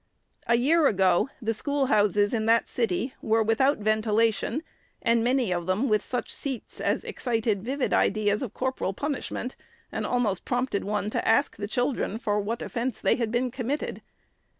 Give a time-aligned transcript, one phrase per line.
[0.47, 4.63] A year ago, the schoolhouses in that city were without ventilation,
[4.99, 9.55] and many of them with such seats as excited vivid ideas of corporal punishment,
[9.91, 14.01] and almost prompted one to ask the children for what offence they had been committed.